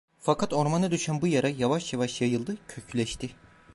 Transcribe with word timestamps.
Fakat 0.19 0.53
ormana 0.53 0.91
düşen 0.91 1.21
bu 1.21 1.27
yara, 1.27 1.49
yavaş 1.49 1.93
yavaş 1.93 2.21
yayıldı, 2.21 2.57
kökleşti. 2.67 3.29